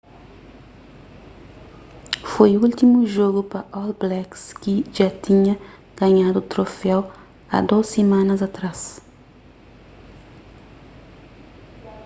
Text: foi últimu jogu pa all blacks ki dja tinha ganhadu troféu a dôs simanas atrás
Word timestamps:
foi 2.31 2.51
últimu 2.67 2.99
jogu 3.15 3.41
pa 3.51 3.59
all 3.79 3.91
blacks 4.03 4.43
ki 4.61 4.73
dja 4.93 5.07
tinha 5.23 5.55
ganhadu 5.99 6.41
troféu 6.53 6.99
a 7.55 7.57
dôs 7.69 7.87
simanas 7.93 8.41
atrás 8.47 8.79